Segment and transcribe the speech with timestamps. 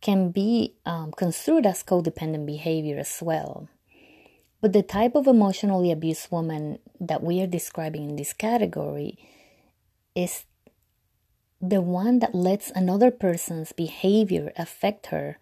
[0.00, 3.68] can be um, construed as codependent behavior as well.
[4.60, 9.18] But the type of emotionally abused woman that we are describing in this category
[10.14, 10.44] is
[11.60, 15.38] the one that lets another person's behavior affect her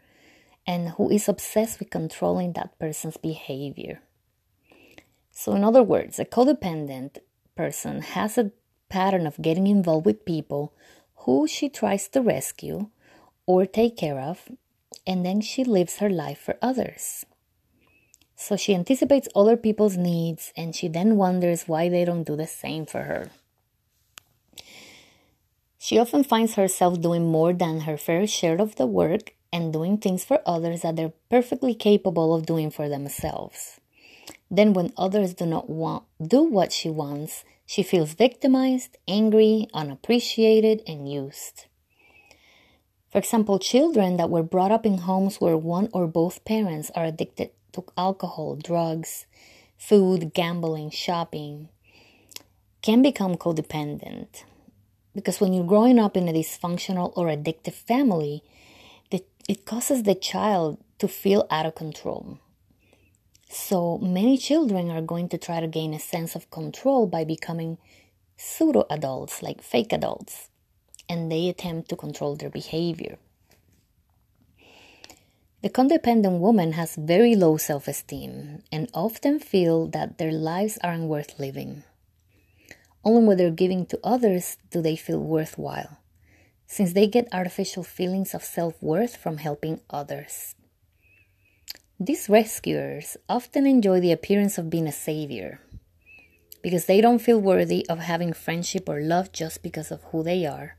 [0.67, 4.01] and who is obsessed with controlling that person's behavior.
[5.31, 7.19] So, in other words, a codependent
[7.55, 8.53] person has a
[8.89, 10.73] pattern of getting involved with people
[11.25, 12.89] who she tries to rescue
[13.47, 14.49] or take care of,
[15.07, 17.25] and then she lives her life for others.
[18.37, 22.47] So she anticipates other people's needs and she then wonders why they don't do the
[22.47, 23.31] same for her.
[25.79, 29.97] She often finds herself doing more than her fair share of the work and doing
[29.97, 33.81] things for others that they're perfectly capable of doing for themselves.
[34.51, 40.83] Then, when others do not want, do what she wants, she feels victimized, angry, unappreciated,
[40.87, 41.67] and used.
[43.11, 47.05] For example, children that were brought up in homes where one or both parents are
[47.05, 49.27] addicted to alcohol, drugs,
[49.77, 51.69] food, gambling, shopping
[52.83, 54.45] can become codependent.
[55.15, 58.43] Because when you're growing up in a dysfunctional or addictive family,
[59.49, 62.39] it causes the child to feel out of control.
[63.49, 67.79] So many children are going to try to gain a sense of control by becoming
[68.37, 70.51] pseudo adults, like fake adults,
[71.09, 73.19] and they attempt to control their behavior.
[75.63, 81.09] The codependent woman has very low self esteem and often feel that their lives aren't
[81.09, 81.85] worth living.
[83.05, 85.99] Only when they're giving to others do they feel worthwhile,
[86.67, 90.57] since they get artificial feelings of self worth from helping others.
[91.99, 95.63] These rescuers often enjoy the appearance of being a savior
[96.61, 100.45] because they don't feel worthy of having friendship or love just because of who they
[100.45, 100.77] are.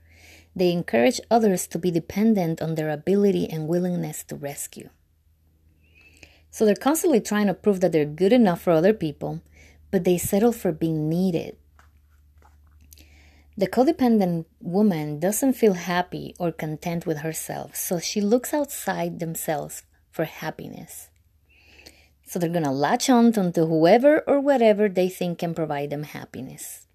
[0.55, 4.89] They encourage others to be dependent on their ability and willingness to rescue.
[6.51, 9.41] So they're constantly trying to prove that they're good enough for other people,
[9.89, 11.57] but they settle for being needed.
[13.57, 19.81] The codependent woman doesn't feel happy or content with herself, so she looks outside themselves
[20.17, 21.11] for happiness.
[22.25, 26.01] So they're going to latch on to whoever or whatever they think can provide them
[26.01, 26.87] happiness.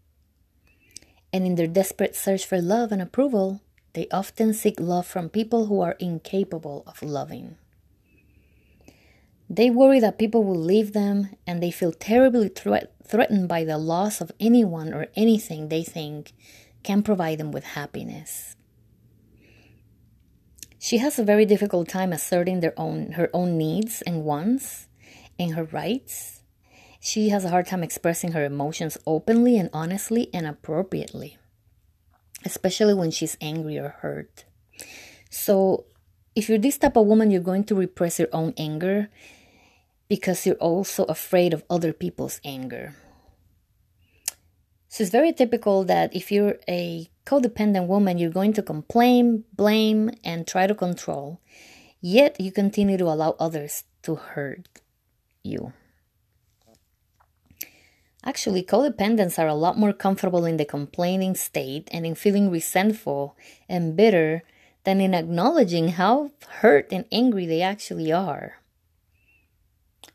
[1.32, 3.62] And in their desperate search for love and approval,
[3.92, 7.56] they often seek love from people who are incapable of loving.
[9.48, 13.78] They worry that people will leave them and they feel terribly threat- threatened by the
[13.78, 16.32] loss of anyone or anything they think
[16.82, 18.56] can provide them with happiness.
[20.82, 24.88] She has a very difficult time asserting their own her own needs and wants
[25.38, 26.42] and her rights.
[26.98, 31.38] She has a hard time expressing her emotions openly and honestly and appropriately,
[32.44, 34.44] especially when she's angry or hurt.
[35.30, 35.86] So,
[36.34, 39.08] if you're this type of woman, you're going to repress your own anger
[40.08, 42.96] because you're also afraid of other people's anger.
[44.88, 50.10] So it's very typical that if you're a codependent woman, you're going to complain, blame,
[50.24, 51.40] and try to control,
[52.00, 54.68] yet you continue to allow others to hurt
[55.42, 55.72] you.
[58.24, 63.36] Actually, codependents are a lot more comfortable in the complaining state and in feeling resentful
[63.68, 64.42] and bitter
[64.84, 66.30] than in acknowledging how
[66.60, 68.58] hurt and angry they actually are.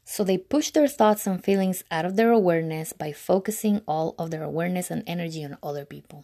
[0.06, 4.31] So they push their thoughts and feelings out of their awareness by focusing all of
[4.31, 6.24] their awareness and energy on other people.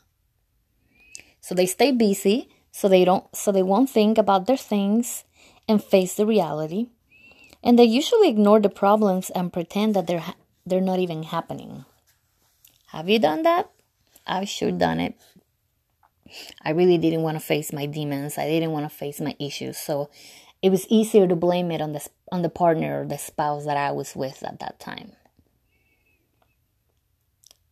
[1.43, 5.25] So they stay busy so they don't so they won't think about their things
[5.67, 6.87] and face the reality.
[7.61, 10.23] And they usually ignore the problems and pretend that they're
[10.65, 11.83] they're not even happening.
[12.95, 13.69] Have you done that?
[14.25, 15.19] I've sure done it.
[16.61, 18.37] I really didn't want to face my demons.
[18.37, 19.77] I didn't want to face my issues.
[19.77, 20.09] So
[20.61, 23.75] it was easier to blame it on the on the partner or the spouse that
[23.75, 25.11] I was with at that time.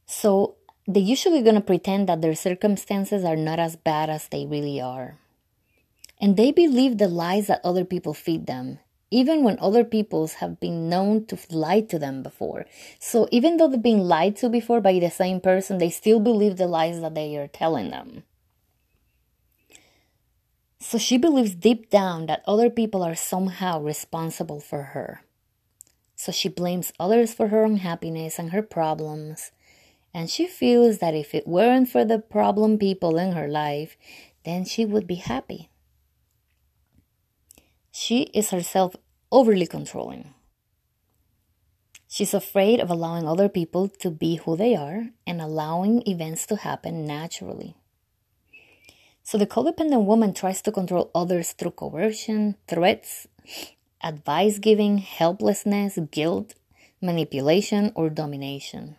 [0.05, 4.45] So they're usually going to pretend that their circumstances are not as bad as they
[4.45, 5.17] really are.
[6.19, 8.79] And they believe the lies that other people feed them,
[9.09, 12.65] even when other peoples have been known to lie to them before.
[12.99, 16.57] So even though they've been lied to before by the same person, they still believe
[16.57, 18.23] the lies that they are telling them.
[20.79, 25.21] So she believes deep down that other people are somehow responsible for her.
[26.15, 29.51] So she blames others for her unhappiness and her problems
[30.13, 33.97] and she feels that if it weren't for the problem people in her life,
[34.43, 35.69] then she would be happy.
[37.91, 38.95] She is herself
[39.31, 40.33] overly controlling.
[42.07, 46.57] She's afraid of allowing other people to be who they are and allowing events to
[46.57, 47.77] happen naturally.
[49.23, 53.27] So the codependent woman tries to control others through coercion, threats,
[54.03, 56.53] advice giving, helplessness, guilt,
[57.01, 58.97] manipulation, or domination.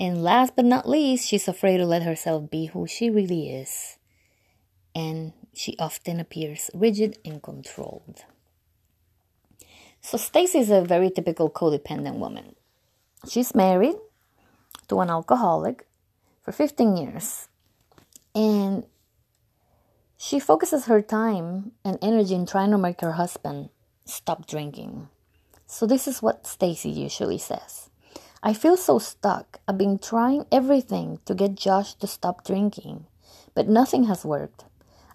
[0.00, 3.98] And last but not least, she's afraid to let herself be who she really is.
[4.94, 8.24] And she often appears rigid and controlled.
[10.00, 12.54] So Stacy is a very typical codependent woman.
[13.28, 13.96] She's married
[14.88, 15.86] to an alcoholic
[16.42, 17.48] for 15 years.
[18.34, 18.86] And
[20.16, 23.70] she focuses her time and energy in trying to make her husband
[24.04, 25.08] stop drinking.
[25.66, 27.90] So this is what Stacy usually says.
[28.42, 29.58] I feel so stuck.
[29.66, 33.06] I've been trying everything to get Josh to stop drinking,
[33.54, 34.64] but nothing has worked.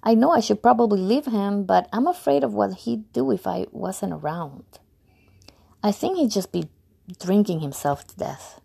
[0.04, 3.48] I know I should probably leave him, but I'm afraid of what he'd do if
[3.48, 4.66] I wasn't around.
[5.82, 6.68] I think he'd just be
[7.22, 8.60] drinking himself to death.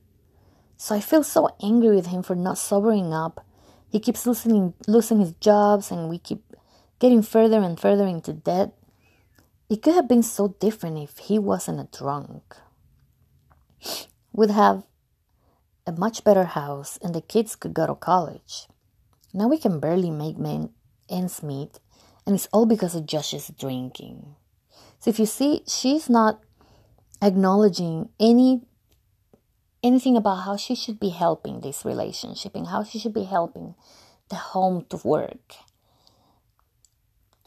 [0.77, 3.47] So I feel so angry with him for not sobering up.
[3.91, 6.43] He keeps losing, losing his jobs, and we keep
[6.99, 8.73] getting further and further into debt.
[9.71, 12.57] It could have been so different if he wasn't a drunk
[14.39, 14.85] would have
[15.85, 18.69] a much better house and the kids could go to college.
[19.35, 20.71] Now we can barely make men
[21.11, 21.81] ends meet,
[22.25, 24.37] and it's all because of Josh's drinking.
[25.01, 26.41] So if you see, she's not
[27.21, 28.63] acknowledging any
[29.83, 33.75] anything about how she should be helping this relationship and how she should be helping
[34.29, 35.55] the home to work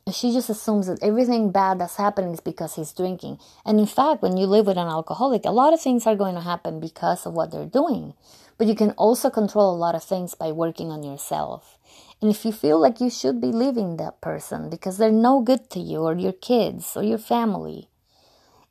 [0.09, 3.37] she just assumes that everything bad that's happening is because he's drinking.
[3.65, 6.35] And in fact, when you live with an alcoholic, a lot of things are going
[6.35, 8.13] to happen because of what they're doing.
[8.57, 11.77] But you can also control a lot of things by working on yourself.
[12.21, 15.69] And if you feel like you should be leaving that person because they're no good
[15.71, 17.89] to you or your kids or your family,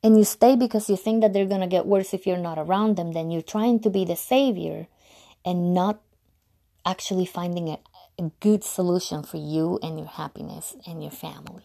[0.03, 2.59] and you stay because you think that they're going to get worse if you're not
[2.59, 4.87] around them, then you're trying to be the savior
[5.45, 6.01] and not
[6.87, 7.79] actually finding a
[8.41, 11.65] good solution for you and your happiness and your family.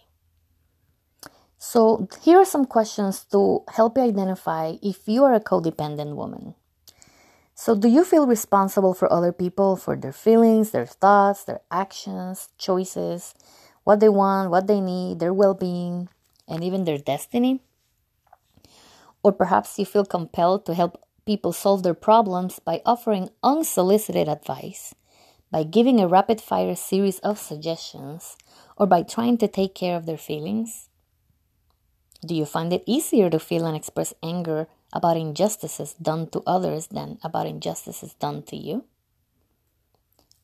[1.57, 6.55] So, here are some questions to help you identify if you are a codependent woman.
[7.55, 12.49] So, do you feel responsible for other people, for their feelings, their thoughts, their actions,
[12.57, 13.33] choices,
[13.83, 16.09] what they want, what they need, their well being,
[16.47, 17.61] and even their destiny?
[19.23, 24.93] Or perhaps you feel compelled to help people solve their problems by offering unsolicited advice
[25.55, 28.35] by giving a rapid fire series of suggestions,
[28.75, 30.89] or by trying to take care of their feelings?
[32.27, 36.88] Do you find it easier to feel and express anger about injustices done to others
[36.88, 38.83] than about injustices done to you?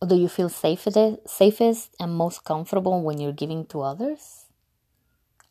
[0.01, 4.45] Or do you feel safest, safest and most comfortable when you're giving to others?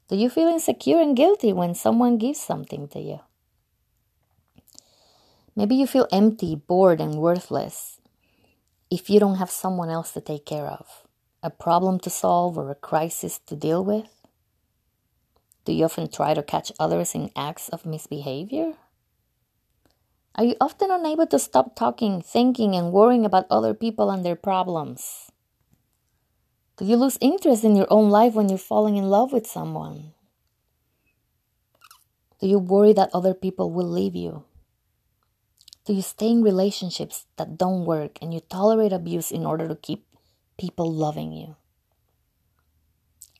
[0.09, 3.21] Do you feel insecure and guilty when someone gives something to you?
[5.55, 8.00] Maybe you feel empty, bored, and worthless
[8.91, 11.07] if you don't have someone else to take care of,
[11.43, 14.11] a problem to solve, or a crisis to deal with?
[15.65, 18.75] Do you often try to catch others in acts of misbehavior?
[20.35, 24.37] Are you often unable to stop talking, thinking, and worrying about other people and their
[24.37, 25.31] problems?
[26.77, 30.15] Do you lose interest in your own life when you're falling in love with someone?
[32.41, 34.45] Do you worry that other people will leave you?
[35.87, 39.77] Do you stay in relationships that don't work and you tolerate abuse in order to
[39.77, 40.05] keep
[40.59, 41.57] people loving you?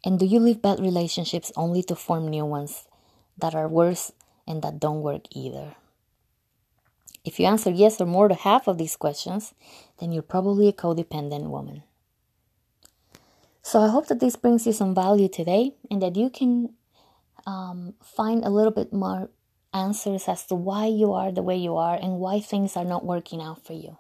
[0.05, 2.89] And do you leave bad relationships only to form new ones
[3.37, 4.13] that are worse
[4.47, 5.77] and that don't work either?
[7.25, 9.53] If you answer yes or more to half of these questions,
[9.99, 11.83] then you're probably a codependent woman.
[13.63, 16.73] So I hope that this brings you some value today and that you can
[17.47, 19.31] um, find a little bit more
[19.73, 23.05] answers as to why you are the way you are and why things are not
[23.05, 23.97] working out for you.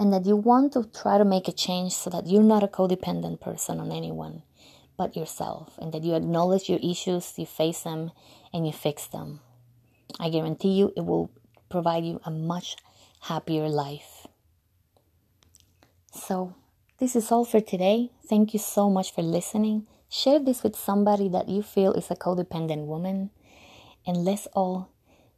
[0.00, 2.66] and that you want to try to make a change so that you're not a
[2.68, 4.42] codependent person on anyone
[5.00, 8.10] but yourself, and that you acknowledge your issues, you face them,
[8.52, 9.40] and you fix them.
[10.18, 11.30] I guarantee you it will
[11.70, 12.76] provide you a much
[13.20, 14.26] happier life.
[16.12, 16.54] So,
[16.98, 18.10] this is all for today.
[18.28, 19.86] Thank you so much for listening.
[20.10, 23.30] Share this with somebody that you feel is a codependent woman,
[24.10, 24.90] and let's all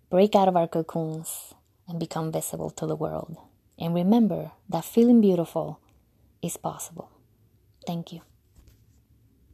[0.09, 1.53] break out of our cocoons
[1.87, 3.37] and become visible to the world.
[3.79, 5.79] And remember that feeling beautiful
[6.41, 7.11] is possible.
[7.87, 8.23] Thank you.